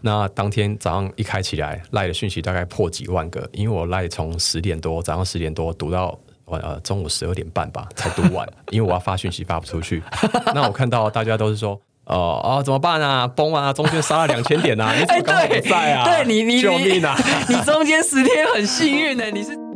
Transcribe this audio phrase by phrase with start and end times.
[0.00, 10.02] 那当天早上一开起来，赖的讯息大概破几万个，因为我赖从十点多早上十点多读到晚呃中午十二点半吧才读完，因为我要发讯息发不出去。
[10.54, 11.80] 那我看到大家都是说。
[12.10, 13.28] 哦哦，怎么办啊？
[13.28, 13.70] 崩啊！
[13.70, 14.94] 中间杀了两千点啊！
[14.98, 16.04] 你怎么刚好不在啊？
[16.06, 17.14] 对你，你救命啊！
[17.46, 19.67] 你中间十天很幸运呢，你是。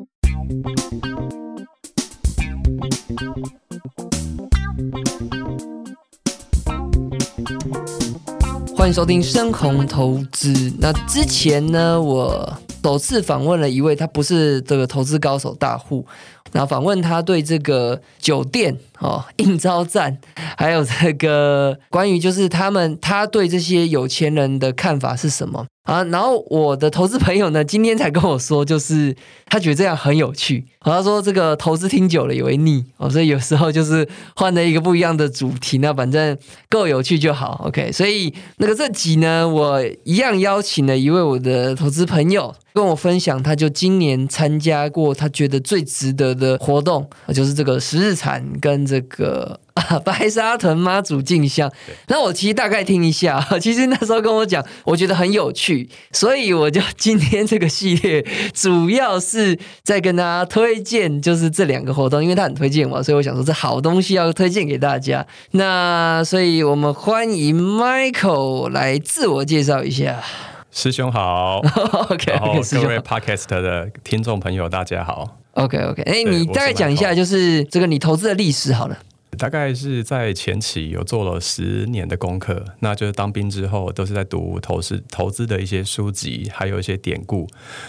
[8.82, 10.52] 欢迎收听深红投资。
[10.80, 12.52] 那之前呢，我
[12.82, 16.04] 首次访问了一位，他不是这个投资高手大户。
[16.50, 20.18] 然后访问他对这个酒店哦、应招站，
[20.56, 26.02] 还有这个关于就是他们他对这些有钱人的看法是什么啊？
[26.04, 29.14] 然后我的投资朋友呢，今天才跟我说，就是
[29.46, 30.64] 他觉得这样很有趣。
[30.80, 36.36] 他说这个投资听久了也会腻哦，所以有时候就是换了一个不一样的主题，那反正
[36.68, 37.62] 够有趣就好。
[37.66, 42.54] OK，所以那个这集呢，我一样邀请了一位我的投资朋友。
[42.74, 49.60] 跟我分享，他就今年参加过他觉得最值得的活动，就是这个十日产跟这个
[50.04, 51.70] 白沙屯妈祖进香。
[52.08, 65.26] 那我其实大概听一下，其实那时候跟我讲，我觉得很有趣，所以我就今天这个系列主要是在跟大家推荐，就是这两个活动，因为他很推荐我，所以我想说这好东西要推荐给大家。
[65.52, 70.22] 那所以我们欢迎 Michael 来自我介绍一下。
[70.70, 71.58] 师兄好，
[72.10, 78.96] OK，然后各位 Podcast 的听众朋友大家好，OK OK，哎，你大概讲一下，就是这个你投资的历史好了。
[79.42, 87.48] 大概是在前期有做了十年的功课，那就是当兵之后都是在读投资投资的一些书籍，还有一些典故。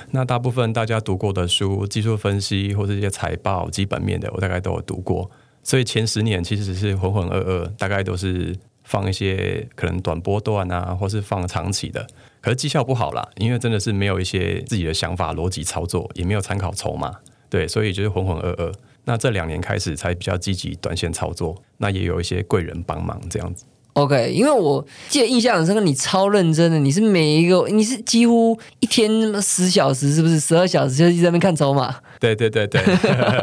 [0.09, 5.29] 那大部分大家读过的书，技术分析或者一些财报基本面的，我大概都有读过。
[5.61, 12.07] 所以前十年其实是浑浑噩噩，大概都是放一些可能短波段啊，或是放长期的。
[12.41, 17.13] 可是绩效不好啦，因为真的是没有一些自己的想法、逻辑操作，也没有参考筹码，
[17.47, 18.73] 对，所以就是浑浑噩噩。
[19.05, 23.65] 那这两年开始才比较积极短线操作，那也有一些贵人帮忙这样子。
[23.93, 29.09] OK，因为我记得印象很深刻，你超认真的，你是每一个，你是几乎一天
[29.41, 31.95] 十小时，是不是十二小时就一直在那边看筹码？
[32.19, 32.81] 对对对对，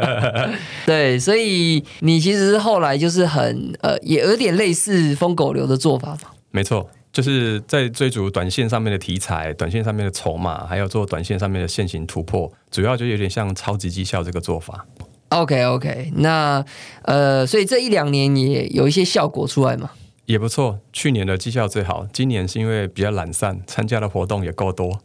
[0.85, 6.31] 对，所以你其实是后来就是很呃，也有点类似疯狗流的做法嘛。
[6.51, 6.89] 没错。
[7.13, 14.85] 就是在追逐短线上面的题材、短线上面的筹码，还有做短线上面的线型突破，主要就有点像超级绩效这个做法。
[15.31, 16.63] OK OK，那
[17.03, 19.89] 呃，所以这一两年也有一些效果出来嘛？
[20.25, 25.01] 也不错，去年的绩效最好，今年是因为比较懒散，参加的活动也够多。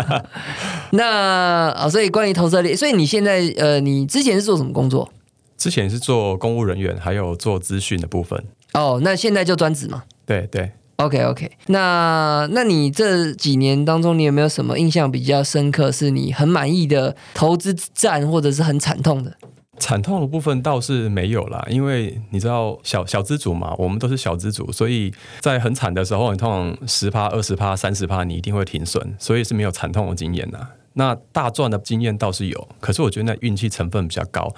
[0.92, 5.10] 那啊，所以关于投资力，所以你现在呃，你之前是做什么工作？
[5.58, 8.42] 之前是做公务人员，还有做资讯的部分。
[8.74, 10.04] 哦，那现在就专职吗？
[10.24, 10.70] 对对。
[10.96, 19.36] OK OK，那那你这几年当中，你有没有什么印象比较深刻，是你很满意的投资战，或者是很惨痛的？
[19.78, 30.66] 惨痛的部分倒是没有啦，因为你知道小小资主嘛，我们都是小资主，所以在很惨的时候，你通常十趴、二十趴、三十趴，你一定会停损，所以是没有惨痛的经验呐。
[30.94, 34.50] 那大赚的经验倒是有，可是我觉得那运气成分比较高，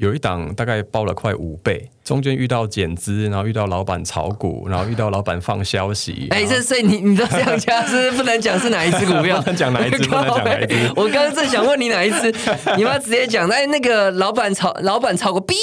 [0.00, 1.90] 有一档大概报了快五倍。
[2.02, 6.26] 中间遇到减资，然后遇到老板炒股，然后遇到老板放消息。
[6.30, 9.38] 哎，这所以你你都这样讲是不能讲是哪一只股票？
[9.42, 10.74] 不能讲哪一只，不能讲哪一只。
[10.96, 12.34] 我刚刚正想问你哪一只，
[12.76, 13.48] 你妈直接讲。
[13.48, 15.54] 哎，那个老板炒，老板炒股 B。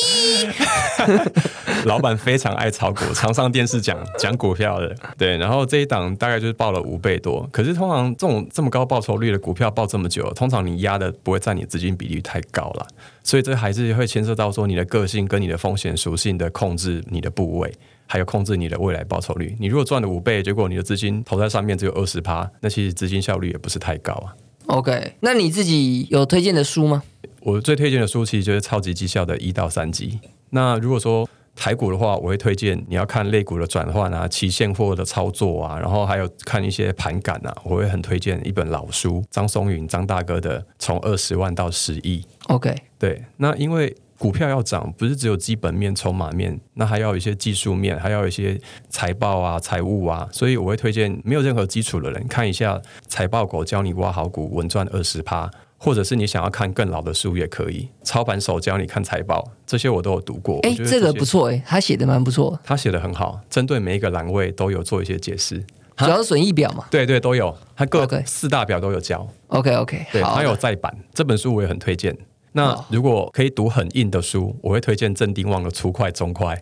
[1.86, 4.96] 老板非常爱炒股，常上电视讲讲股票的。
[5.18, 7.46] 对，然后这一档大概就是报了五倍多。
[7.52, 12.88] 可是通常这种这么高报酬率的股票报这么久，通常你压的不会占你资金比例太高了。
[13.28, 17.70] 所以这还是会牵涉到说你的个性跟你的风险属性的控制，你的部位，
[18.06, 19.54] 还有控制你的未来报酬率。
[19.60, 24.34] 你如果赚了五倍，结果你的资金投在上面只有二十趴，那其实资金效率也不是太高啊。
[24.68, 27.04] OK，那你自己有推荐的书吗？
[27.42, 30.22] 我最推荐的书其实就是超级绩效的一到三集。
[30.52, 42.22] 那如果说台股的话，我会推荐你要看类股的转换啊，期现货的操作啊，然后还有看一些盘感啊，我会很推荐一本老书，张松云张大哥的《从二十万到十亿》。
[42.48, 48.60] OK，对，那因为股票要涨，不是只有基本面、筹码面，那还要有一些技术面，还要有一些
[48.90, 55.50] 财报啊、财务啊，所以我会推荐没有任何基础的人看一下财报狗教你挖好股，稳赚二十趴。
[55.80, 60.60] 或者是你想要看更老的书也可以，操盘手教你看财报，这些我都有读过。
[60.64, 62.60] 哎，这个不错哎，他写的蛮不错。
[62.64, 65.64] 他写的很好，针对每一个栏位都有做一些解释，
[65.98, 66.86] 主要是损益表嘛。
[66.90, 69.28] 对对，都有，他各四大表都有教。
[69.50, 72.18] OK OK，对，他有再版这本书我也很推荐。
[72.54, 76.62] 那哦如果可以读很硬的书，我会推荐郑丁旺的粗快中快。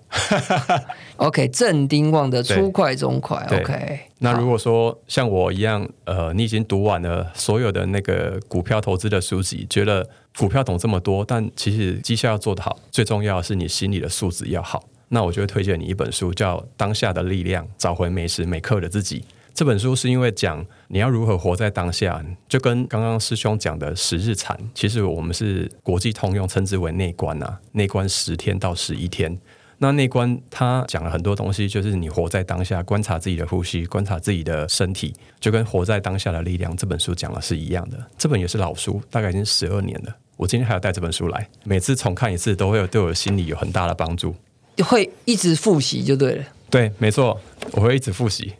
[1.18, 4.00] OK，正丁旺的对粗快中快，OK。
[4.20, 14.84] 那如果说像我一样，呃，你已经读完了所有的那个股票投资的书籍，觉得股票懂这么多，但其实绩效要做得好，最重要的是你心理的素质要好。
[15.10, 19.20] 那我就会推荐你一本书，叫《当下的力量：找回每时每刻的自己》。
[19.56, 29.40] 这本书是因为讲你要如何活在当下，就跟刚刚师兄讲的十日禅，其实我们是国际通用，称之为内观啊，内观十天到十一天。
[29.78, 37.98] 那内观他讲了很多东西，就是你活在当下，观察自己的呼吸，观察自己的身体，就跟活在当下的力量这本书讲的是一样的。
[38.18, 40.14] 这本也是老书，大概已经十二年了。
[40.36, 44.36] 我今天还要带这本书来，每次重看一次，都会有对我的心理有很大的帮助。
[44.84, 46.44] 会一直复习就对了。
[46.70, 47.40] 对，没错，
[47.72, 48.52] 我会一直复习。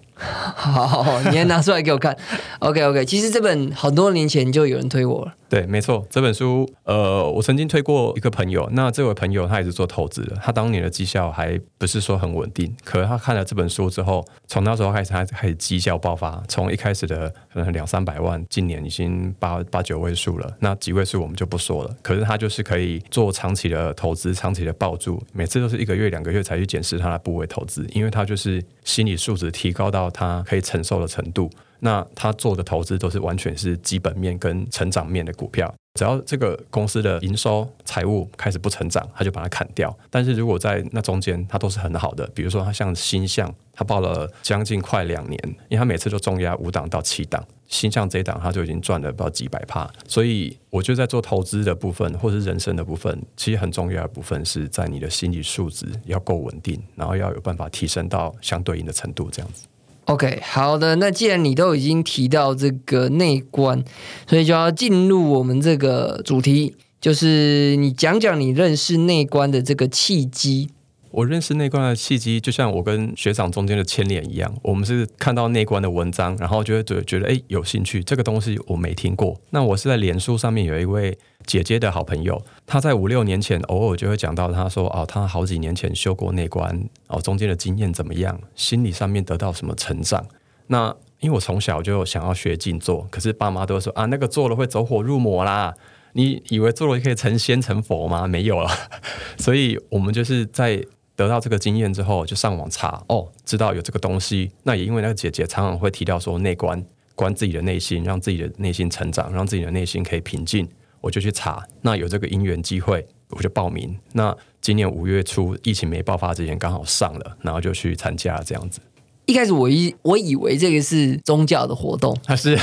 [0.56, 2.16] 好好好，你还拿出来给我看。
[2.60, 5.34] OK OK，其实这本很多年前就有人推我了。
[5.48, 31.50] 对，没错，这本书，呃，我曾经推过一个朋友，那这位朋友他也是做投资的，他当年的绩效还不是说很稳定，可是他看了这本书之后，从那时候开始，他开始绩效爆发，从一开始的可能两三百万，今年已经八八九位数了，那几位数我们就不说了，可是他就是可以做长期的投资，长期的抱住，每次都是一个月、两个月才去检视他的部位投资，因为他就是心理素质提高到他可以承受的程度。
[31.80, 39.96] 那他做的投资都是完全是基本面跟成长面的股票，只要这个公司的营收、财务开始不成长，他就把它砍掉。
[40.10, 49.88] 但是如果在那中间，它都是很好的，比如说他像新象，他报了将近快两年，因为他每次都重压五档到七档，新象这一档他就已经赚了不知道几百趴。
[50.08, 59.68] 所以我觉得在做投资的部分，或是人生的部分，其实很重要的部分是在你的心理素质要够稳定，然后要有办法提升到相对应的程度，这样子。
[60.06, 63.84] OK，好的，那既然你都已经提到这个内观，
[64.28, 70.70] 所以就要进入我们这个主题，就是你讲讲你认识内观的这个契机。
[71.16, 79.40] 我认识内观的契机，就像我跟学长中间的牵连一样，我们是看到内观的文章，然后就会觉得觉得哎有兴趣，这个东西我没听过。
[79.52, 90.26] 那我是在脸书上面有一位姐姐的好朋友，她在五六年前偶尔就会讲到，她说哦，她好几年前修过内观，哦中间的经验怎么样，心理上面得到什么成长。
[90.68, 95.74] 那因为我从小就想要学静坐，可是爸妈都说啊，那个做了会走火入魔啦。
[96.18, 98.26] 你以为做了可以成仙成佛吗？
[98.26, 98.70] 没有了。
[99.38, 100.82] 所以我们就是在
[101.16, 104.52] 得到这个经验之后，就上网查哦，知道有这个东西。
[104.64, 106.84] 那也因为那个姐姐常常会提到说内观，
[107.16, 110.68] 观自己的内心，让自己的内心成长，让自己的内心可以平静。
[111.02, 113.96] 我就去查，那有这个因缘机会，我就报名。
[114.14, 118.82] 那今年五月初疫情没爆发之前，刚好上了，然后就去参加这样子。
[119.26, 122.56] 一开始我以我以为这个是宗教的活动，它是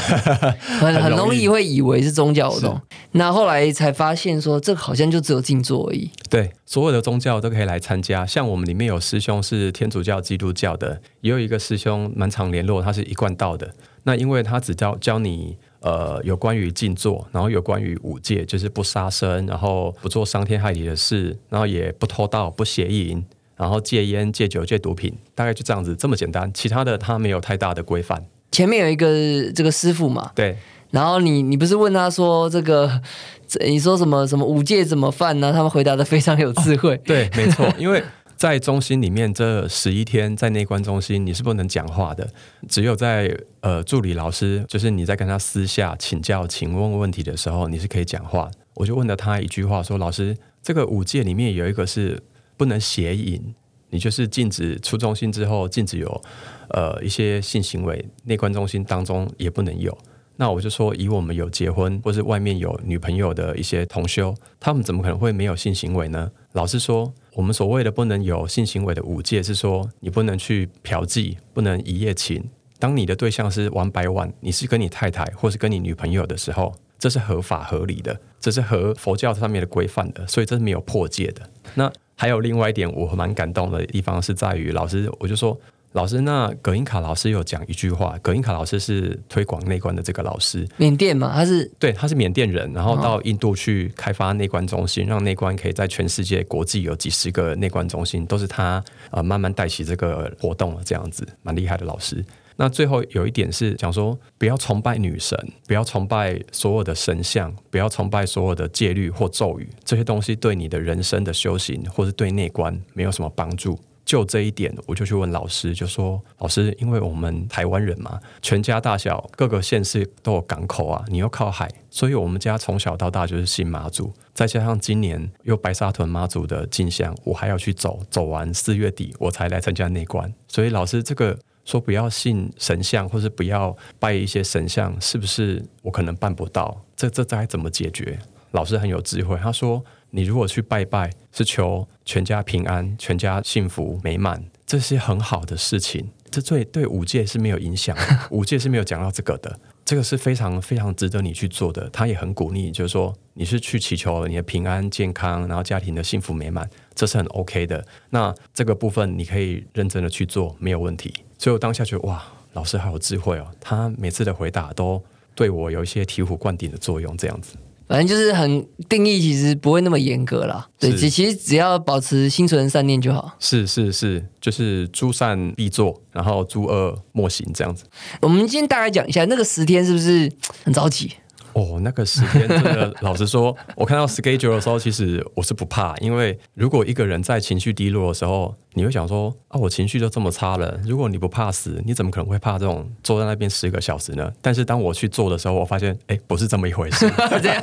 [0.79, 2.81] 很很很容易容易会以为是宗教活动，
[3.13, 6.11] 那后来才发现说这个好像就只有静坐而已。
[6.31, 8.25] 对，所有的宗教都可以来参加。
[8.25, 13.75] 像我们里面有师兄是天主教、基督教的，也有一个师兄蛮常联络，他是一贯道的。
[14.05, 23.25] 那因为他只教教你呃有关于静坐，然后有关于五戒，就是不杀生，然后不做伤天害理的事，然后也不偷盗、不邪淫，
[23.63, 26.51] 然后戒烟、戒酒、戒毒品，大概就这样子，这么简单。
[26.53, 28.21] 其他的他没有太大的规范。
[28.51, 30.57] 前面有一个这个师傅嘛，对，
[30.91, 33.01] 然后你你不是问他说这个，
[33.47, 35.53] 这 你说什么什么五戒怎么犯呢？
[35.53, 37.01] 他们回答的非常有智慧。
[37.05, 38.03] 对，没错，因为
[38.37, 42.29] 在中心里面这十一天，在内观中心你是不能讲话的，
[42.69, 48.51] 只有在呃助理老师，就是你在跟他私下请教、请问问题的时候，你是可以讲话。
[48.75, 52.19] 我就问了他一句话说：“老师，这个五戒里面有一个是
[52.57, 53.55] 不能邪淫，
[53.91, 56.23] 你就是禁止出中心之后禁止有
[56.71, 59.97] 呃一些性行为，内观中心当中也不能有。”
[60.37, 66.31] 那我就说，以我们有结婚或是外面有女朋友的一些同修，他们怎么可能会没有性行为呢？
[66.53, 72.43] 老实说，我们所谓的不能有性行为的五戒是说，你不能去嫖妓，不能一夜情。
[72.79, 81.49] 当你的对象是玩百万，你是跟你太太或是跟你女朋友的时候，这是合法合理的，这是合佛教上面的规范的，所以这是没有破戒的。
[81.75, 85.59] 那还有另外一点，我蛮感动的地方是在于，老师我就说。
[85.95, 102.25] 老师，那葛英卡老师有讲一句话，葛英卡老师是推广内观的这个老师，缅甸嘛，他是对，他是缅甸人，然后到印度去开发内观中心，让内观可以在全世界国际有几十个内观中心，都是他呃慢慢带起这个活动了，这样子蛮厉害的老师。
[102.57, 113.79] 那最后有一点是讲说，不要崇拜女神，不要崇拜所有的神像，不要崇拜所有的戒律或咒语，这些东西对你的人生的修行或是对内观没有什么帮助。
[114.05, 136.85] 就这一点，我就去问老师，就说老师，因为我们台湾人嘛，全家大小各个县市都有港口啊，你又靠海，所以我们家从小到大就是信妈祖，再加上今年又白沙屯妈祖的进香，我还要去走，走完四月底我才来参加内观，所以老师这个说不要信神像，或是不要拜一些神像，是不是我可能办不到？
[136.97, 138.19] 这这该怎么解决？
[138.53, 139.85] 老师很有智慧，他说。
[140.15, 146.07] 你如果去拜拜，是求全家平安、全家幸福美满，这是很好的事情。
[146.31, 147.97] 这对对五戒是没有影响，
[148.31, 149.59] 五戒是没有讲到这个的。
[149.87, 151.89] 这个是非常非常值得你去做的。
[151.89, 157.83] 他也很鼓励，就是说你是去祈求你的平安健康，然后家庭的幸福美满，这是很 OK 的。
[158.11, 161.11] 那这个部分你可以认真的去做，没有问题。
[161.43, 162.23] 所以我当下觉得哇，
[162.53, 165.03] 老师好有智慧哦，他每次的回答都
[165.35, 167.57] 对我有一些醍醐灌顶的作用，这样子。
[167.89, 170.65] 反正就是很定义，其实不会那么严格啦。
[170.79, 173.35] 对，其其实只要保持心存善念就好。
[173.41, 177.87] 是是是，就是诸善必做，然后诸恶莫行这样子。
[178.21, 180.31] 我们今天大概讲一下，那个十天是不是
[180.63, 181.13] 很着急？
[181.55, 190.81] 哦，那个十天真的，老实说， 我看到 schedule 的时候，其实我是不怕，因为如果一个人在情绪低落的时候，你会想说啊，我情绪就这么差了。
[190.85, 194.33] 如果你不怕死，你怎么可能会怕这种坐在那边十个小时呢？
[194.41, 197.11] 但是当我去做的时候，我发现，哎，不是这么一回事。
[197.43, 197.63] 这样，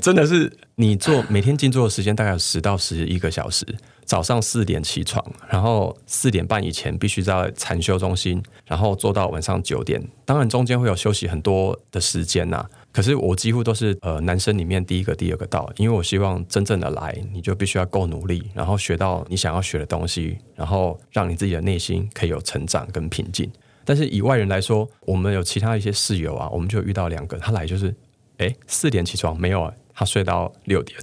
[0.00, 3.66] 真的是你做每天静坐的时间大概有十到十一个小时，
[4.04, 10.02] 早上四点起床，然后四点半以前必须在禅修中心，然后做到晚上九点。
[10.24, 12.64] 当然中间会有休息很多的时间呐。
[12.90, 23.48] 可是我几乎都是呃男生里面第一个第二个到，因为我希望真正的来，你就必须要够努力，然后学到你想要学的东西，然后让你自己的内心可以有成长跟平静。
[23.84, 27.94] 但是以外人来说，我们有其他一些室友啊，我们就遇到两个，他来就是
[28.38, 30.98] 哎四点起床没有，他睡到六点，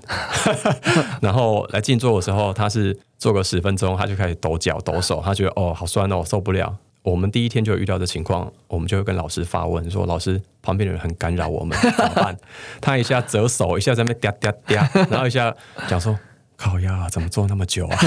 [1.22, 6.78] 然后来静坐的时候，他是坐个十分钟，他就开始抖脚抖手，他觉得哦好酸哦受不了。
[7.06, 12.36] 我们第一天就遇到这情况，我们就会跟老师发问说：“老师，旁边的人很干扰我们， 怎么办？”
[12.82, 15.56] 他一下折手，一下在那嗲嗲嗲， 然后一下
[15.88, 16.18] 讲说
[16.58, 17.98] ：“靠呀，怎么做那么久啊？”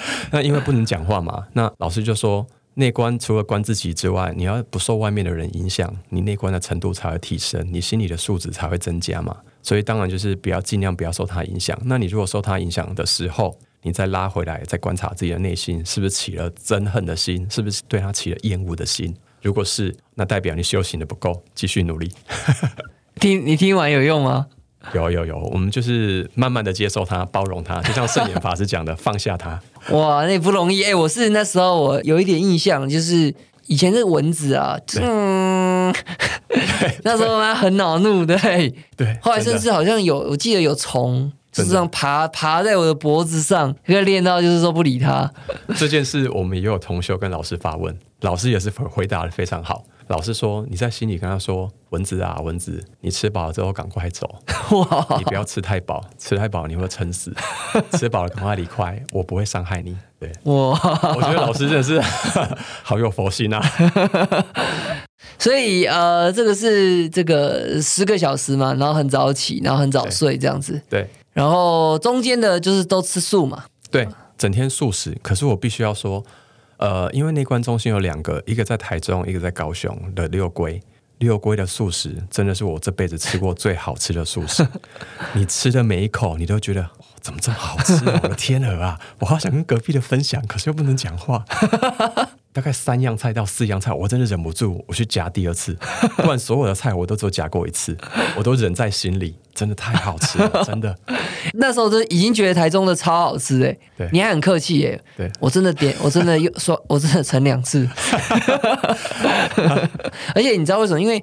[0.30, 9.34] 那因为不能讲话嘛，那老师就说：“内观除了观自己之外，你要不受外面的人影响，你内观的程度才会提升，你心里的素质才会增加嘛。
[9.62, 11.78] 所以当然就是不要尽量不要受他影响。
[11.84, 17.46] 那你如果受他影响的时候，你再拉回来，再观察自己的内心，是不是起了憎恨的心？
[17.50, 19.14] 是不是对他起了厌恶的心？
[19.42, 22.10] 如果是，那代表你修行的不够，继续努力。
[23.20, 24.46] 听你听完有用吗？
[24.94, 29.60] 有有有，我们就是慢慢的接受他，包容他，就像圣严法师讲的，放下他。
[29.90, 30.94] 哇，那不容易哎！
[30.94, 33.34] 我是那时候我有一点印象，就是
[33.66, 35.92] 以前是蚊子啊，嗯，
[37.02, 38.36] 那时候他很恼怒，对
[38.96, 39.16] 对。
[39.20, 41.32] 后来甚至好像有，我记得有虫。
[41.52, 45.30] 就这样爬爬在我的脖子上，可以练到就是说不理他。
[45.76, 49.84] 这件事我们也有同修跟老师发问，老师也是回答的非常好。
[50.08, 54.28] 老师说你在心里跟他说：“蚊子啊，蚊子，你吃饱了之后赶快走，
[54.76, 55.06] 哇！
[55.16, 57.32] 你不要吃太饱，吃太饱你会撑死。
[57.96, 60.78] 吃饱了赶快离开，我不会伤害你。”对，哇！
[61.14, 62.02] 我觉得老师真的是
[62.82, 63.62] 好有佛心啊。
[65.38, 70.80] 所以呃，这个是这个十个小时嘛，然后很早起，然后很早睡这样子。
[70.90, 71.08] 对。
[71.32, 75.16] 然后中间的就是都吃素嘛，对，整天素食。
[75.22, 76.22] 可是我必须要说，
[76.76, 80.80] 呃，因为内观中心有两个，一个在台中，一个在高雄的六龟，
[81.18, 84.66] 六龟的素食真的是我这辈子吃过最好吃的素食。
[85.32, 86.86] 你吃的每一口，你都觉得
[87.20, 87.94] 怎么这么好吃？
[88.22, 89.00] 我的天鹅啊！
[89.20, 91.44] 我好想跟隔壁的分享，可是又不能讲话。
[92.52, 95.72] 大概三样菜到四样菜，我真的忍不住，我去夹第二次。
[96.18, 97.96] 不然所有的菜我都只有夹过一次，
[98.36, 100.96] 我都忍在心里，真的太好吃了， 真的。
[101.54, 107.88] 那时候就已经觉得台中的超好吃哎，对，你还很客气哎，对我真的点，我真的又 说，我真的盛两次。
[110.34, 111.00] 而且你知道为什么？
[111.00, 111.22] 因为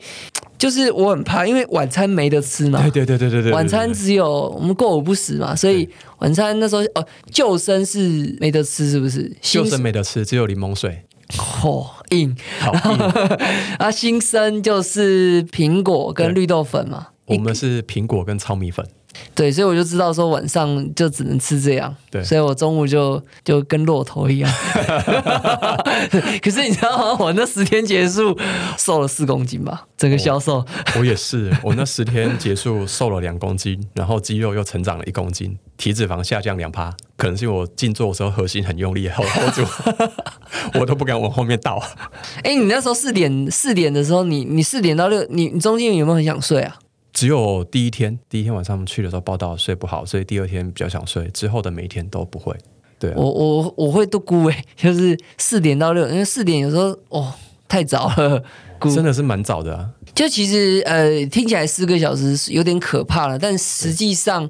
[0.58, 2.82] 就是我很怕，因为晚餐没得吃嘛。
[2.82, 5.88] 对对对对对对，晚餐只有我们过午不食嘛，所以
[6.20, 9.32] 晚餐那时候哦，救生是没得吃，是不是？
[9.42, 11.04] 救生没得吃，只有柠檬水。
[11.30, 12.98] 嚯，硬好硬
[13.78, 13.92] 啊！
[13.92, 18.86] 新生就是苹果跟绿豆粉嘛，我们是苹果跟糙米粉。
[19.34, 21.94] 对，所以我就知道说晚上就只能吃这样。
[22.12, 24.50] 对，所以我中午就就跟骆驼一样。
[26.42, 27.18] 可是你知道吗？
[27.20, 28.38] 我那十天结束
[28.78, 30.64] 瘦了四公斤吧，整个销售。
[30.98, 36.96] 我也是，我那十天结束瘦了两公斤，然后肌肉又成长了一公斤，体脂肪下降两趴。
[37.20, 39.62] 可能是我静坐的时候核心很用力，hold 住，
[40.80, 41.78] 我都不敢往后面倒。
[42.44, 46.80] 哎，你那时候四点四点的时候，你你四点到六，你你中间有没有很想睡啊？
[47.12, 51.28] 只有第一天，第一天晚上去的时候报道睡不好，所以第二天比较想睡。
[51.32, 52.56] 之后的每一天都不会。
[52.98, 57.34] 对啊我我我会都估诶，就是四点到六，因为四点有时候哦
[57.68, 58.42] 太早了，
[58.96, 59.90] 真的是蛮早的啊。
[60.16, 64.50] 就其实呃听起来四个小时是有点可怕了，但实际上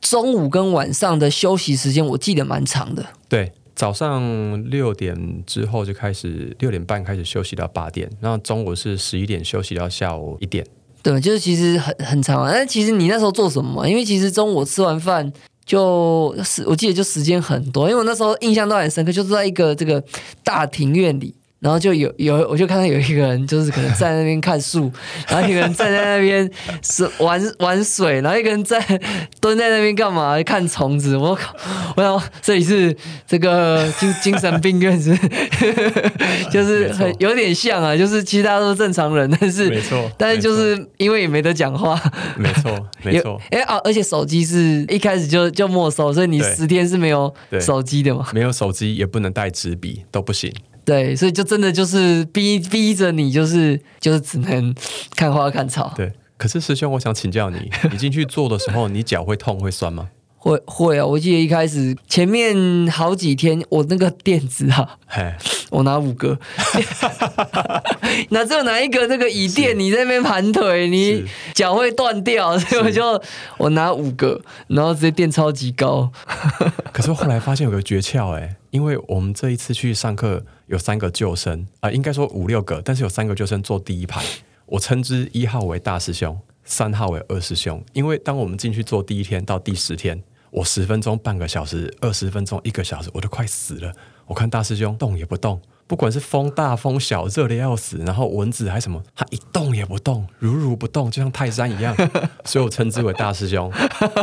[0.00, 3.04] 中午跟晚上的休息时间我记得蛮长的。
[3.28, 10.66] 对，早上六点之后就开始，六点半开始休息到八点，然后中午是十一点休息到下午一点。
[11.02, 12.50] 对，就是其实很很长啊。
[12.52, 13.88] 但其实你那时候做什么嘛？
[13.88, 15.32] 因为其实中午吃完饭
[15.64, 20.02] 就是我记得就时间很多，因为我那时候印象都很深刻，就是在一个这个
[20.42, 21.34] 大庭院里。
[21.60, 24.90] 然后就有有，我就看到有一个人，就是可能站在那边看树，
[25.28, 26.50] 然后一个人站在那边
[26.82, 28.80] 是玩玩水，然后一个人在
[29.40, 30.42] 蹲在那边干嘛？
[30.42, 31.16] 看虫子。
[31.16, 31.54] 我靠！
[31.96, 35.14] 我想这里是这个精精神病院是，
[36.50, 42.00] 就是很有点像啊，就是其实大家都是正常人，但是没错但是就是因为也没得讲话，
[42.36, 42.70] 没错，
[43.04, 48.26] 没错，哎啊，而且手机是一开始就就没收，所以你十天是没有手机的嘛？
[48.32, 50.50] 没有手机也不能带纸笔，都不行。
[50.90, 54.74] 对，所以就真的就是逼逼着你，就是就是只能
[55.14, 55.92] 看花看草。
[55.96, 60.08] 对，可是师兄，我想请教你，你进去做的时候，你脚会痛会酸吗？
[60.42, 65.34] 会会啊，我记得一开始前面好几天，我那个垫子啊，嘿，
[65.70, 66.36] 我拿五个，
[68.30, 73.22] 那只有拿一个那个椅垫，你在那边盘腿，你是脚会断掉，所以我就
[73.58, 76.10] 我拿五个，然后直接垫超级高。
[76.90, 84.24] 可是后来发现有个诀窍，哎，因为我们这一次去上课有三个救生啊、应该说五六个，但是有三个救生坐第一排，
[84.66, 87.82] 我称之一号为大师兄，三号为二师兄。
[87.92, 93.92] 因为当我们进去做第一天到第十天，我十分钟、半个小时、二十分钟、一个小时，我都快死了。
[94.26, 101.96] 我看大师兄动也不动，不管是风大风小，热的要死，然后蚊子还什么，他一动也不动，如如不动，就像泰山一样，
[102.44, 103.68] 所以我称之为大师兄。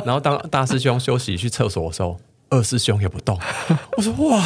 [0.05, 2.17] 然后当大师兄休息去厕所的时候，
[2.49, 3.37] 二师兄也不动。
[3.97, 4.43] 我说哇，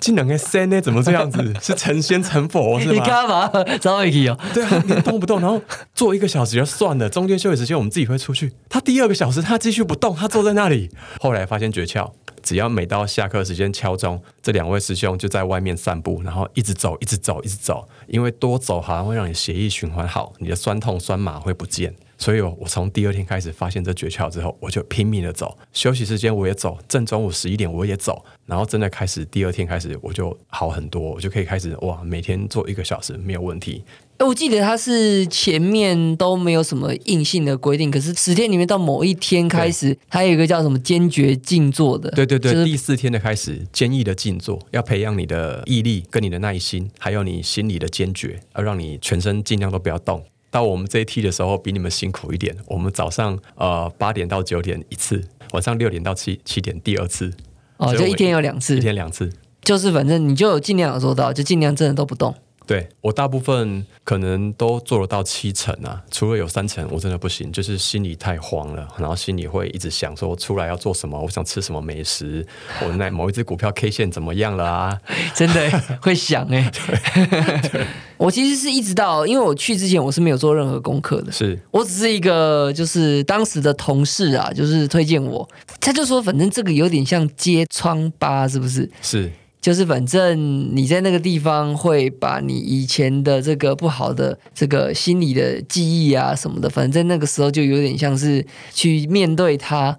[0.00, 1.38] 这两个仙呢怎么这样子？
[1.60, 3.04] 是成仙成佛是你吗？
[3.04, 3.50] 干嘛
[3.80, 4.38] 找回去哦？
[4.54, 5.60] 对啊，你动不动，然后
[5.94, 8.52] 坐一个小时就算了，中间休息时间我们自己会出去。
[8.68, 10.90] 他第二个小时他继续不动，他坐在那里。
[11.20, 12.10] 后来发现诀窍，
[12.42, 21.94] 只要每到下课时间敲钟，这两位师兄就在外面散步，然后一直走，一直走，一直走，因为多走好像会让你血液循环好，你的酸痛酸麻会不见。
[22.22, 33.82] 所以我我从第二天开始发现这诀窍之后，我就拼命的走，休息时间我也走，正中午十一点我也走，然后真的开始第二天开始我就好很多，我就可以开始哇，每天做一个小时没有问题。
[34.18, 42.08] 哎我记得他是前面都没有什么硬性的规定，可是十天里面到某一天开始，还有一个叫什么坚决静坐的。
[42.12, 50.22] 对对对，就是第四天的开始，坚毅的静坐，要培养你的毅力跟你的耐心，还有你心里的坚决，要让你全身尽量都不要动。
[50.52, 52.54] 到我们这一批的时候，比你们辛苦一点。
[52.66, 55.20] 我们早上呃八点到九点一次，
[55.52, 57.32] 晚上六点到七七点第二次，
[57.78, 59.32] 哦，就一天有两次一，天两次。
[59.62, 62.34] 就是反正你就有尽量有做到，就尽量真的都不动。
[62.66, 62.88] 对。
[63.00, 72.46] 我大部分可能都做得到七成啊，除了有三成我真的不行，就是心里太慌了，然后心里会一直想说出来要做什么，我想吃什么美食，
[72.82, 75.00] 我那某一只股票 K 线怎么样了啊？
[75.34, 76.70] 真的会想 哎、
[78.16, 81.58] 我其实是一直到，因为我去之前我是没有做任何功课的，是。
[81.70, 85.48] 我只是一个就是当时的同事啊，就是推荐我，
[85.80, 88.88] 他就说反正这个有点像揭疮疤，是不是？
[89.02, 89.30] 是，
[89.62, 98.44] 就是反正你在那个地方会把你以前的这个不好的这个心理的记忆啊什么的，反正在那个时候就有点像是
[98.74, 99.96] 去面对它。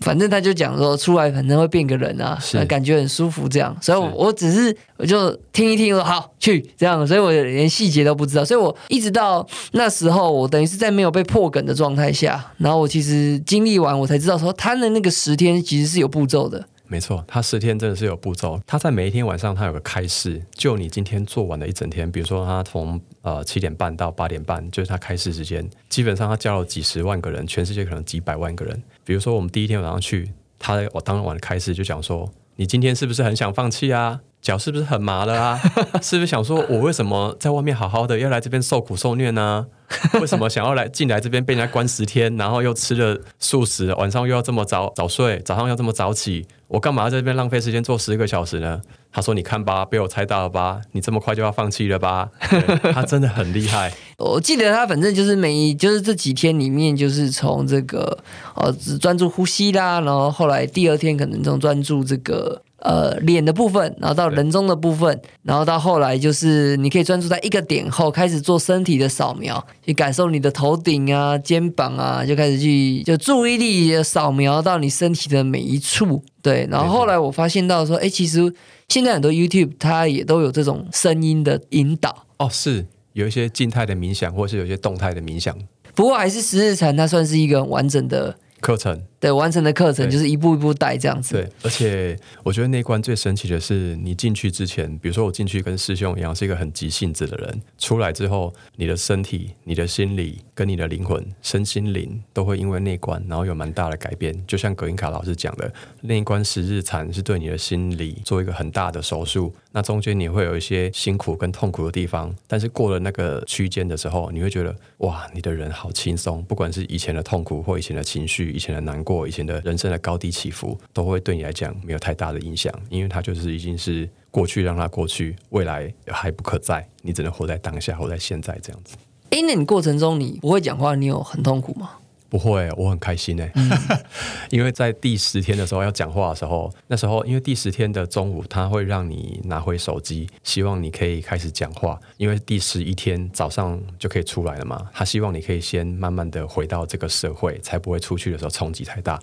[0.00, 2.36] 反正他就讲说出来，反正会变个人啊，
[2.68, 3.74] 感觉很舒服这样。
[3.80, 8.44] 所以我，我只是我就听一听，我说好去这样，所以我连细节都不知道。
[8.44, 16.66] 所以我一直到那时候，我等于是在没有被破梗的状态下，然后我其实经历完，我才知道说他的那个十天其实是有步骤的。
[16.86, 18.60] 没错，他十天真的是有步骤。
[18.66, 25.68] 他在每一天晚上，他有个开示，就你今天做完的一整天，比如说他从呃七点半到八点半，就是他开示时间。
[25.88, 28.82] 基本上他教了几十万个人，全世界可能几百万个人。
[29.04, 34.20] 比如说我们第一天晚上去，他我当晚开示就讲说，你今天是不是很想放弃啊？
[34.42, 35.58] 脚是不是很麻了啊？
[36.02, 39.66] 是不是想说我为什么在外面好好的，要来这边受苦受虐呢？
[40.20, 46.46] 为什么想要来进来这边被人家关十天，然后又吃了素食，晚上又要这么早早睡，早上要这么早起？
[46.74, 48.82] 我干嘛在这边浪费时间做十个小时呢？
[49.12, 50.80] 他说：“你看吧，被我猜到了吧？
[50.90, 52.28] 你这么快就要放弃了吧？”
[52.92, 58.18] 他真的很厉害，我记得他反正就是每就是这几天里面，就是从这个
[58.56, 76.22] 呃只专注呼吸啦，然后后来第二天可能从专注这个呃脸的部分，然后到人中的部分，然后到后来就是你可以专注在一个点后开始做身体的扫描，去感受你的头顶啊、肩膀啊，就开始去就注意力扫描到你身体的每一处。
[76.40, 78.54] 对，然后后来我发现到说，哎，其实
[78.88, 82.26] 现在很多 YouTube 它也都有这种声音的引导。
[82.36, 85.56] 哦，是有一些静态的冥想，或是有一些动态的冥想
[85.94, 89.00] 不过还是十日禅，它算是一个完整的课程。
[89.24, 91.32] 对完成的课程，就是一步一步带这样子。
[91.32, 104.38] 对，而且我觉得那一关最神奇的是，你进去之前，比如说我进去跟师兄一样，是一个很急性子的人，出来之后，你的身体、你的心理跟你的灵魂、身心灵都会因为那关，然后有蛮大的改变。
[104.46, 128.96] 就像葛英卡老师讲的，那一关十日禅是对你的心理做一个很大的手术，那中间你会有一些辛苦跟痛苦的地方，但是过了那个区间的时候，你会觉得哇，你的人好轻松，不管是以前的痛苦或以前的情绪、以前的难过、我以前的人生的高低起伏，都会对你来讲没有太大的影响，因为它就是已经是过去，让它过去，未来还不可在，你只能活在当下，活在现在这样子。
[129.30, 131.90] 哎，那你过程中你不会讲话，你有很痛苦吗？
[132.34, 133.52] 不会，我很开心哎、
[134.50, 149.16] 因为在第十天的时候要讲话的时候，那时候因为第十天的中午，他会让你拿回手机，希望你可以开始讲话，因为第十一天早上就可以出来了嘛，他希望你可以先慢慢的回到这个社会，才不会出去的时候冲击太大。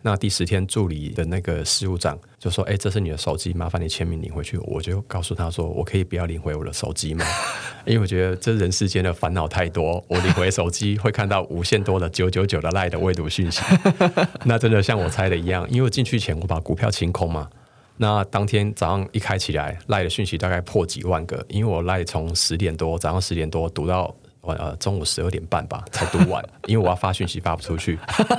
[0.00, 7.24] 那第十天助理的那个事务长就说：“哎，这是你的手机，麻烦你签名领回去。”我就告诉他说：“我可以不要领回我的手机吗？
[7.84, 13.60] 因为我觉得这人世间的烦恼太多，我领回手机会看到无限多的九九九的赖的未读讯息。
[14.46, 17.48] 那真的像我猜的一样，因为我进去前我把股票清空嘛。
[17.96, 27.98] 那当天早上一开起来，赖的讯息大概破几万个，因为我赖从十点多早上十点多读到晚呃中午十二点半吧才读完， 因为我要发讯息发不出去。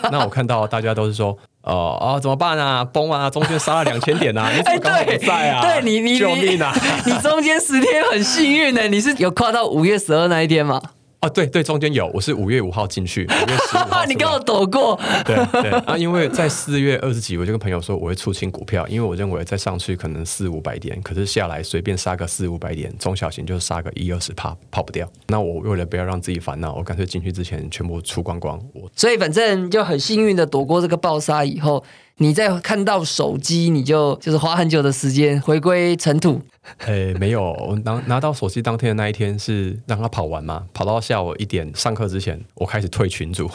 [0.09, 1.37] 那我看到大家都是说。
[1.63, 2.83] 哦哦，怎么办啊？
[2.85, 3.29] 崩啊！
[3.29, 4.49] 中间杀了两千点啊！
[4.55, 5.61] 你怎么刚好不在啊？
[5.61, 6.73] 对你你救命啊！
[7.05, 10.81] 你中间十天很幸运呢，你是有跨到五月十二那一天吗？
[11.21, 25.11] 哦，对对，中间有，我是五月五号进去，五月十五号 你跟我躲过， 对对啊，因为在四月二十几，我就跟朋友说我会出清股票，因为我认为再上去可能四五百点，可是下来随便杀个四五百点，中小型就杀个一二十趴，跑不掉。
[25.27, 28.57] 那我为了不要让自己烦恼，我干脆进去之前全部出光光。
[28.73, 31.83] 我所以反正就很幸运的躲过这个暴杀以后，
[32.21, 36.41] 你在看到手机，你就就是花很久的时间回归尘土。
[36.85, 43.49] 诶没有，我拿拿到手机当天的那一天是让他跑完嘛，跑到下午一点上课之前，我开始退群组。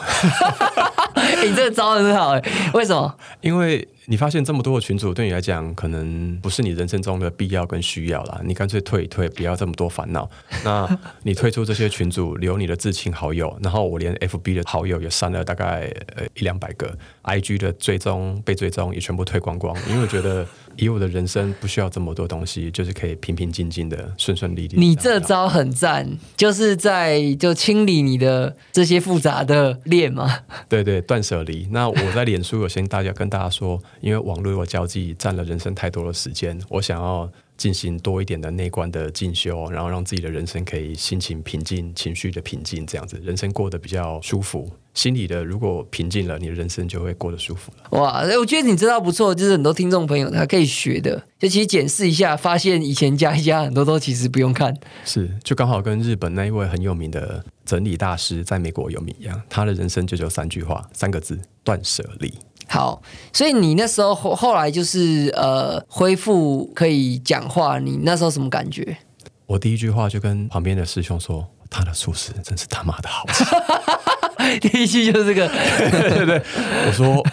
[1.13, 2.41] 欸 你这个招很好哎，
[2.73, 3.13] 为什么？
[3.41, 10.29] 因为你发现这么多的群组对你来讲，可能不是你人生中的必要跟需要啦，你干脆退一退，不要这么多烦恼。
[10.63, 10.87] 那
[11.23, 24.77] 你退出这些群组，留你的至亲好友，然后我连 FB 的好友也删了大概呃一两百个，IG 的追踪被追踪也全部退光光，因为我觉得以我的人生不需要这么多东西，就是可以平平静静的、顺顺利利。
[24.79, 30.39] 你这招很赞，就是在就清理你的这些复杂的链嘛。
[30.69, 31.67] 对对，断舍离。
[31.71, 44.69] 那我在脸书有先大家跟大家说，因为网络的交际占了人生太多的时间，我想要进行多一点的内观的进修，然后让自己的人生可以心情平静、情绪的平静，这样子人生过得比较舒服。
[44.93, 47.99] 心里的如果平静了，你的人生就会过得舒服了。
[47.99, 54.71] 哇，我觉得你这道不错，就是很多听众朋友他可以学的，就其实检视一下，发现以前加一加很多都其实不用看。
[55.03, 62.31] 是，就刚好跟日本那一位很有名的整理大师在美国有名一样，他的人生就只有三句话，三个字：断舍离。
[62.67, 63.01] 好，
[63.31, 68.97] 所以你那时候后后来就是呃恢复可以讲话，你那时候什么感觉？
[69.45, 73.45] 我第一句话就跟旁边的师兄说：“他的素食真是他妈的好吃。
[74.59, 76.41] ”第一句就是这个对对，
[76.87, 77.23] 我说，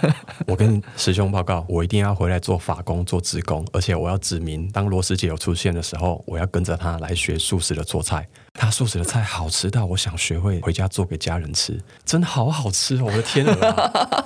[0.47, 8.27] 我跟师兄报告，我一定要回来做法工、做职工，而且我要指明，当罗师姐有出现的时候，我要跟着她来学素食的做菜。
[8.55, 13.05] 她素食的菜好吃到我想学会回家做给家人吃，真的好好吃哦！
[13.07, 14.25] 我的天啊！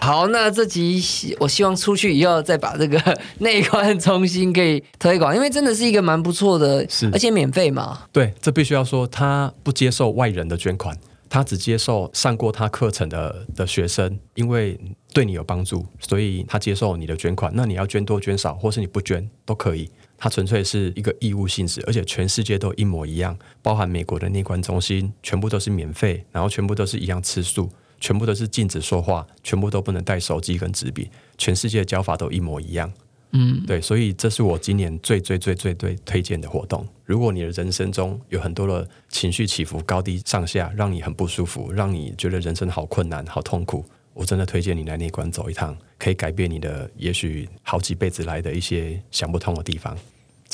[0.00, 8.02] 好，那这集希我希望出去以后再把这个内观中心给推广，因为真的是一个蛮不错的，是而且免费嘛。
[8.12, 10.94] 对，这必须要说，他不接受外人的捐款，
[11.30, 14.78] 他只接受上过他课程的的学生，因为
[15.14, 17.50] 对你有帮助，所以他接受你的捐款。
[17.54, 19.90] 那你要捐多捐少，或是你不捐都可以。
[20.16, 27.68] 它纯粹是一个义务性质，而且全世界都一模一样，包含美国的内观中心，全部都是免费，然后全部都是一样吃素，
[28.04, 32.92] 全部都是禁止说话，全部都不能带手机跟纸笔，全世界的教法都一模一样。
[33.30, 36.86] 嗯，对，所以这是我今年最最最最最推荐的活动。
[37.06, 49.96] 如果你的人生中有很多的情绪起伏、高低上下，让你很不舒服，让你觉得人生好困难、好痛苦，我真的推荐你来内观走一趟，可以改变你的也许好几辈子来的一些想不通的地方。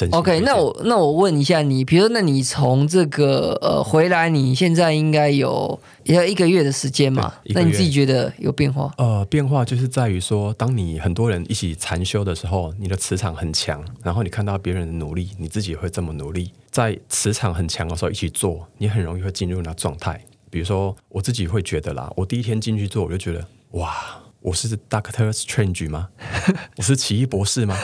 [0.01, 7.35] 真心 OK，那我那我问一下你，比如说，那你从这个呃回来，你现在应该有也要一个月的时间嘛？
[7.55, 8.91] 那你自己觉得有变化？
[8.97, 16.51] 呃，变化就是在于说，当你很多人一起禅修的时候，你的磁场很强，然后你看到别人的努力，你自己也会这么努力。
[16.71, 20.19] 在磁场很强的时候一起做，你很容易会进入那状态。
[20.49, 23.95] 比如说，我自己会觉得啦，我第一天进去做，我就觉得哇，
[24.41, 26.09] 我是 Doctor Strange 吗？
[26.79, 27.77] 我是奇异博士吗？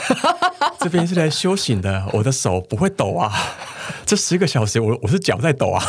[0.79, 3.31] 这边是来修行的，我的手不会抖啊。
[4.05, 5.83] 这十个小时我我是脚在抖啊。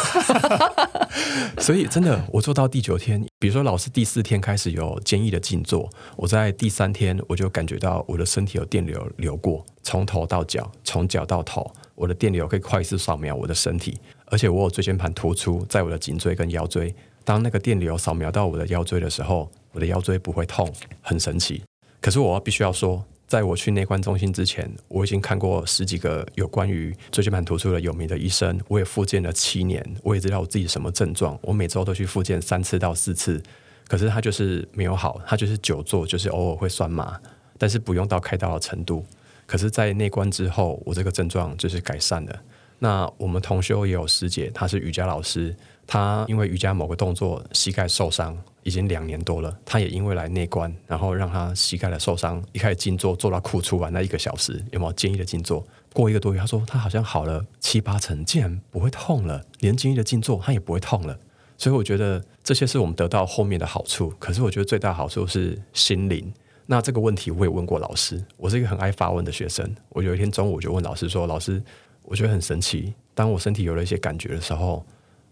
[1.59, 20.73] 所以真的，我做到第九天，比如说老师第四天开始有坚毅的静坐，我在第三天我就感觉到我的身体有电流流过，从头到脚，从脚到头，我的电流可以快速扫描我的身体，而且我有椎间盘突出在我的颈椎跟腰椎，当那个电流扫描到我的腰椎的时候，我的腰椎不会痛，
[21.03, 21.63] 很神奇。
[22.01, 33.41] 可是我必须要说，在我去内观中心之前，我已经看过十几个有关于椎间盘突出的有名的医生，我也复健了七年，我也知道我自己什么症状，我每周都去复健三次到四次，
[33.87, 37.21] 可是他就是没有好，他就是久坐，就是偶尔会酸麻，
[37.59, 39.05] 但是不用到开刀的程度。
[39.45, 42.43] 可是，在内观之后，我这个症状就是改善了。
[42.79, 45.55] 那我们同修也有师姐，她是瑜伽老师，
[45.89, 49.59] 他因为瑜伽某个动作膝盖受伤，已经两年多了。
[49.65, 55.67] 他也因为来内观，然后让他膝盖的受伤，一开始静坐做到哭出完那一个小时，有没有坚毅的静坐？
[55.95, 61.19] 过一个多月，他说他好像好了七八成，竟然不会痛了，连建议的静坐他也不会痛了。
[61.57, 64.13] 所以我觉得这些是我们得到后面的好处。
[64.19, 66.31] 可是我觉得最大好处是心灵。
[66.67, 69.75] 那这个问题我也问过老师，我是一个很爱发问的学生。
[69.89, 71.63] 我有一天中午就问老师说：“老师，
[72.03, 74.85] 我觉得很神奇，当我身体有了一些感觉的时候，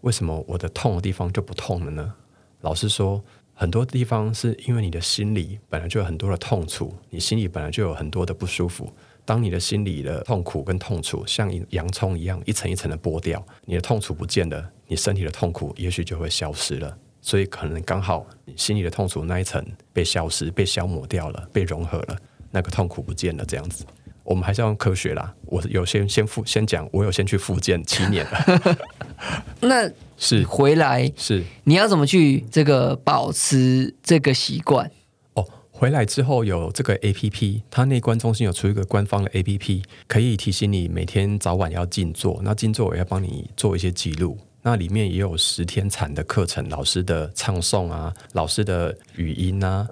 [0.07, 2.13] 为什么我的痛的地方就不痛了呢？”
[2.61, 3.21] 老师说，
[3.53, 8.89] 很多地方是因为你的心里本来就有很多的痛楚，你心里本来就有很多的不舒服。
[9.25, 16.97] 当你的心里的痛苦跟痛楚像洋葱一样一层一层的剥掉，你的痛楚不见了，你身体的痛苦也许就会消失了。
[17.19, 22.17] 所以可能刚好你心里的痛楚那一层被消失、被消磨掉了、被融合了，
[22.49, 23.85] 那个痛苦不见了，这样子。
[24.27, 25.33] 我们还是要用科学啦。
[25.45, 28.77] 我有先先复先讲，我有先去复健七年了，
[29.61, 34.91] 那是回来是你要怎么去这个保持这个习惯？
[35.33, 35.47] 哦。
[35.71, 42.41] 回来之后有这个 A P P，它内观中心有出一个官方的 A P P，可以提醒你每天早晚要静坐。
[42.43, 44.37] 那静坐我要帮你做一些记录。
[44.63, 49.87] 那里面也有十天禅的课程，老师的唱诵啊，老师的语音啊，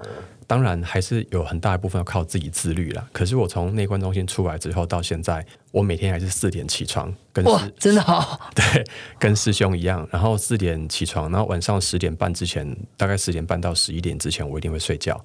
[0.47, 3.07] 当然还是有很大一部分要靠自己自律啦。
[3.11, 8.83] 可是我从内观中心出来之后到现在，我每天还是四点起床，跟哇，真的好， 对，
[9.17, 15.19] 跟师兄一样，然后四点起床，然后晚上十点半之前，大概十点半到十一点之前，我一定会睡觉。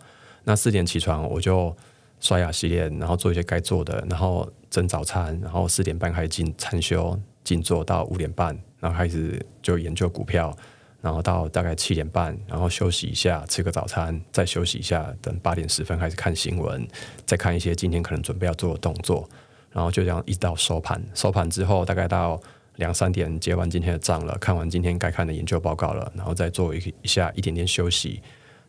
[0.45, 1.77] 那四点起床，我就
[2.19, 10.57] 刷牙洗脸，然后做一些该做的，然后蒸早餐，然后四点半开始进禅修，静坐到五点半，然后开始就研究股票，
[11.01, 16.87] 然后到大概七点半，然后休息一下，吃个早餐，再休息一下，等八点十分开始看新闻，
[17.25, 19.29] 再看一些今天可能准备要做的动作，
[19.71, 21.03] 然后就这样一直到收盘。
[21.15, 22.41] 收盘之后，大概到
[22.77, 28.21] 两三点结完今天的账了，看完今天该看的研究报告了，然后再做一一下一点点休息。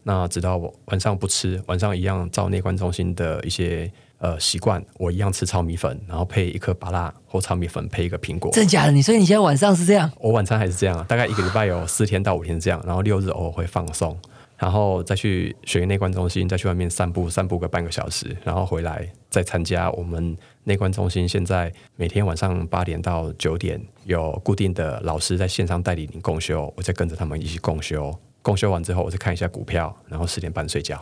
[0.04, 3.92] 那直到晚上不吃，晚上一样照内观中心的一些
[4.22, 8.52] 呃习惯，我一样吃糙米粉，然后配一颗巴辣或糙米粉配一个苹果。
[8.52, 8.92] 真的假的？
[8.92, 10.10] 你所以你现在晚上是这样？
[10.20, 14.16] 我晚餐还是这样，大概一个礼拜有四天到五天这样，然后六日偶尔会放松，
[14.58, 21.28] 然后再去学院内观中心，再去外面散步，散步个半个小时，然后回来再参加我们内观中心。
[21.28, 28.16] 现在每天晚上八点到九点有固定的老师在线上带领你共修，我再跟着他们一起共修。
[28.44, 31.00] 共修完之后，我再看一下股票，然后十点半睡觉。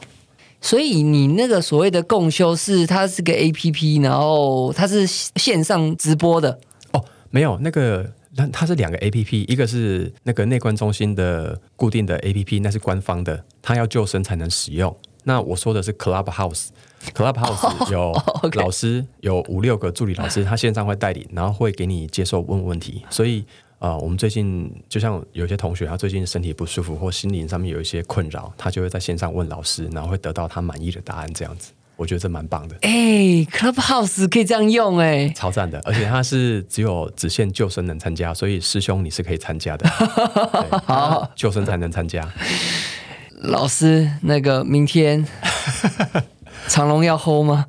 [0.62, 6.60] 所以你那个所谓的共修是它是个 A P P，然后它是线上直播的。
[6.91, 14.95] 哦，没有那个，它它是两个 A P P，一个是那个内观中心的固定的 A P P，那是官方的，它要救生才能使用。
[15.24, 23.04] 那我说的是 Clubhouse，Clubhouse 有 OK 老师，有五六个助理老师，他线上会带领，然后会给你接受问问题。
[23.10, 23.45] 所以
[23.79, 32.75] 呃，我们最近就像有些同学，他最近身体不舒服或心灵上面有一些困扰，他就会在线上问老师，然后会得到他满意的答案，这样子，我觉得这蛮棒的。
[32.83, 32.91] 哎
[33.49, 35.29] ，Clubhouse 可以这样用哎。
[35.29, 39.89] 超赞的，而且它是只有只限救生能参加，所以师兄你是可以参加的，
[40.69, 42.29] 对好，救生才能参加。
[43.43, 45.25] 老师，那个明天
[46.67, 47.65] 长隆要 hold 吗？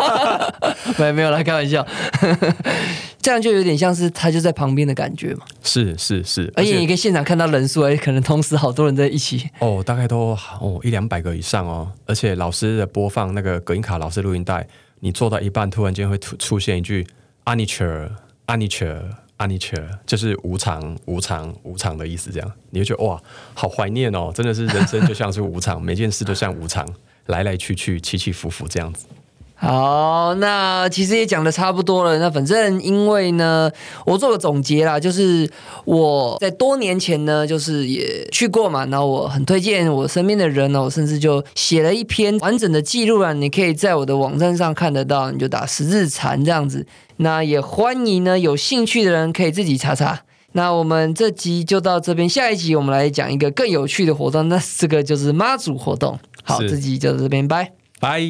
[0.98, 1.86] 没没有啦，开玩笑。
[3.22, 5.44] 这样就有点像是他就在旁边的感觉嘛。
[5.62, 9.48] 是是是，而且你可以现场看到人数，哎，可能同时好多人在一起。
[9.60, 11.92] 哦，大概都哦一两百个以上哦。
[12.06, 14.66] 而且老师的播放那个隔音卡，老师录音带，
[15.00, 17.06] 你做到一半，突然间会出出现一句
[17.44, 18.10] “anicher
[18.48, 18.98] anicher
[19.38, 22.32] anicher”，就是无常无常无常的意思。
[22.32, 23.20] 这样你就觉得哇，
[23.54, 26.84] 好怀念哦，真的是人生就像是无常， 每件事都像无常，
[27.26, 29.06] 来来去去，起起伏伏这样子。
[29.54, 32.18] 好，那其实也讲的差不多了。
[32.18, 33.70] 那反正因为呢，
[34.04, 35.48] 我做个总结啦，就是
[35.84, 38.84] 我在多年前呢，就是也去过嘛。
[38.86, 46.84] 然后我很推荐我身边的人呢，我甚至就写了一篇完整的记录啊，你可以在我的网站上看得到，你就打十日禅这样子。
[47.18, 50.22] 那也欢迎呢有兴趣的人可以自己查查。
[50.52, 56.18] 那我们这集就到这边，下一集我们来讲一个更有趣的活动，那这个就是妈祖活动。
[56.44, 58.20] 好，这集就到这边，拜拜。